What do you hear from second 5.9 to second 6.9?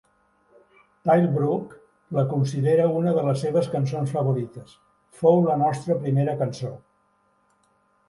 primera cançó.